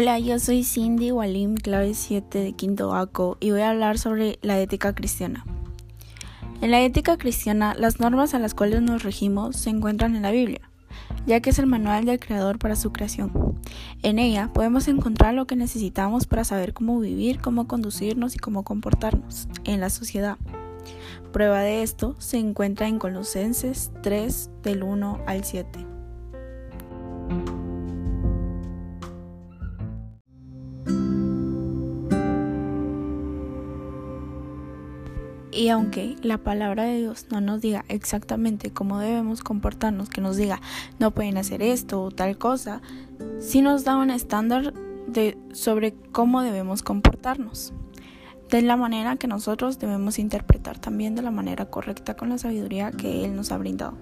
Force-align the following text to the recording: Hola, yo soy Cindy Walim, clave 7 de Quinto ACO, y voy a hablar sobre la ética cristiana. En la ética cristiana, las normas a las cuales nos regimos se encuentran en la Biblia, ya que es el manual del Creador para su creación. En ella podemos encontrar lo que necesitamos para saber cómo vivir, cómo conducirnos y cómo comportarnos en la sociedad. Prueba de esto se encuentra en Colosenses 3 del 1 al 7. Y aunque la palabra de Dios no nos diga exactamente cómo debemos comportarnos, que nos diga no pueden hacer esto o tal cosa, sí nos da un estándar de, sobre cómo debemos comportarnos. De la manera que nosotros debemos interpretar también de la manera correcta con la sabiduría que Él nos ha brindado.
Hola, 0.00 0.20
yo 0.20 0.38
soy 0.38 0.62
Cindy 0.62 1.10
Walim, 1.10 1.56
clave 1.56 1.92
7 1.92 2.38
de 2.38 2.52
Quinto 2.52 2.94
ACO, 2.94 3.36
y 3.40 3.50
voy 3.50 3.62
a 3.62 3.70
hablar 3.70 3.98
sobre 3.98 4.38
la 4.42 4.60
ética 4.60 4.94
cristiana. 4.94 5.44
En 6.60 6.70
la 6.70 6.80
ética 6.82 7.18
cristiana, 7.18 7.74
las 7.74 7.98
normas 7.98 8.32
a 8.32 8.38
las 8.38 8.54
cuales 8.54 8.80
nos 8.80 9.02
regimos 9.02 9.56
se 9.56 9.70
encuentran 9.70 10.14
en 10.14 10.22
la 10.22 10.30
Biblia, 10.30 10.60
ya 11.26 11.40
que 11.40 11.50
es 11.50 11.58
el 11.58 11.66
manual 11.66 12.04
del 12.04 12.20
Creador 12.20 12.60
para 12.60 12.76
su 12.76 12.92
creación. 12.92 13.32
En 14.04 14.20
ella 14.20 14.52
podemos 14.54 14.86
encontrar 14.86 15.34
lo 15.34 15.48
que 15.48 15.56
necesitamos 15.56 16.28
para 16.28 16.44
saber 16.44 16.74
cómo 16.74 17.00
vivir, 17.00 17.40
cómo 17.40 17.66
conducirnos 17.66 18.36
y 18.36 18.38
cómo 18.38 18.62
comportarnos 18.62 19.48
en 19.64 19.80
la 19.80 19.90
sociedad. 19.90 20.38
Prueba 21.32 21.58
de 21.62 21.82
esto 21.82 22.14
se 22.20 22.38
encuentra 22.38 22.86
en 22.86 23.00
Colosenses 23.00 23.90
3 24.04 24.50
del 24.62 24.84
1 24.84 25.22
al 25.26 25.42
7. 25.42 25.97
Y 35.50 35.68
aunque 35.68 36.16
la 36.22 36.38
palabra 36.38 36.84
de 36.84 36.98
Dios 36.98 37.26
no 37.30 37.40
nos 37.40 37.60
diga 37.60 37.84
exactamente 37.88 38.70
cómo 38.70 38.98
debemos 38.98 39.42
comportarnos, 39.42 40.10
que 40.10 40.20
nos 40.20 40.36
diga 40.36 40.60
no 40.98 41.12
pueden 41.12 41.38
hacer 41.38 41.62
esto 41.62 42.02
o 42.02 42.10
tal 42.10 42.36
cosa, 42.36 42.82
sí 43.40 43.62
nos 43.62 43.84
da 43.84 43.96
un 43.96 44.10
estándar 44.10 44.74
de, 45.06 45.38
sobre 45.52 45.94
cómo 46.12 46.42
debemos 46.42 46.82
comportarnos. 46.82 47.72
De 48.50 48.62
la 48.62 48.76
manera 48.76 49.16
que 49.16 49.26
nosotros 49.26 49.78
debemos 49.78 50.18
interpretar 50.18 50.78
también 50.78 51.14
de 51.14 51.22
la 51.22 51.30
manera 51.30 51.66
correcta 51.66 52.14
con 52.14 52.30
la 52.30 52.38
sabiduría 52.38 52.92
que 52.92 53.24
Él 53.24 53.36
nos 53.36 53.52
ha 53.52 53.58
brindado. 53.58 53.96